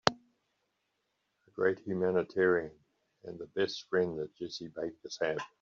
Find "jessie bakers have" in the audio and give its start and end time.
4.39-5.37